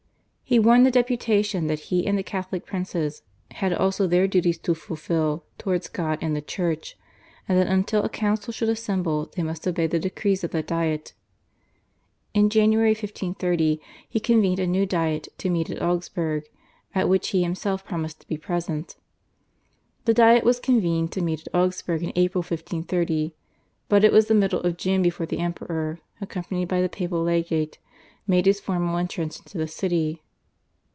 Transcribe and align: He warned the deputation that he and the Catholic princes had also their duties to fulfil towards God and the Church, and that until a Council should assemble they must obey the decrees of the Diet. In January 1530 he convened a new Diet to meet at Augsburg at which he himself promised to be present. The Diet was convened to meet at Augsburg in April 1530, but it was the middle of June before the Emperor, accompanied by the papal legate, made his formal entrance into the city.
He 0.51 0.59
warned 0.59 0.85
the 0.85 0.91
deputation 0.91 1.67
that 1.67 1.79
he 1.87 2.05
and 2.05 2.17
the 2.17 2.23
Catholic 2.23 2.65
princes 2.65 3.21
had 3.51 3.71
also 3.71 4.05
their 4.05 4.27
duties 4.27 4.57
to 4.57 4.75
fulfil 4.75 5.45
towards 5.57 5.87
God 5.87 6.19
and 6.21 6.35
the 6.35 6.41
Church, 6.41 6.97
and 7.47 7.57
that 7.57 7.67
until 7.67 8.03
a 8.03 8.09
Council 8.09 8.51
should 8.51 8.67
assemble 8.67 9.31
they 9.33 9.43
must 9.43 9.65
obey 9.65 9.87
the 9.87 9.97
decrees 9.97 10.43
of 10.43 10.51
the 10.51 10.61
Diet. 10.61 11.13
In 12.33 12.49
January 12.49 12.89
1530 12.89 13.79
he 14.09 14.19
convened 14.19 14.59
a 14.59 14.67
new 14.67 14.85
Diet 14.85 15.29
to 15.37 15.49
meet 15.49 15.69
at 15.69 15.81
Augsburg 15.81 16.43
at 16.93 17.07
which 17.07 17.29
he 17.29 17.43
himself 17.43 17.85
promised 17.85 18.19
to 18.19 18.27
be 18.27 18.35
present. 18.37 18.97
The 20.03 20.13
Diet 20.13 20.43
was 20.43 20.59
convened 20.59 21.13
to 21.13 21.21
meet 21.21 21.47
at 21.47 21.55
Augsburg 21.55 22.03
in 22.03 22.11
April 22.17 22.41
1530, 22.41 23.33
but 23.87 24.03
it 24.03 24.11
was 24.11 24.27
the 24.27 24.33
middle 24.35 24.59
of 24.59 24.75
June 24.75 25.01
before 25.01 25.25
the 25.25 25.39
Emperor, 25.39 25.99
accompanied 26.19 26.67
by 26.67 26.81
the 26.81 26.89
papal 26.89 27.23
legate, 27.23 27.77
made 28.27 28.45
his 28.45 28.59
formal 28.59 28.97
entrance 28.97 29.39
into 29.39 29.57
the 29.57 29.65
city. 29.69 30.21